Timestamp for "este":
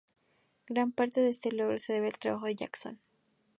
1.29-1.51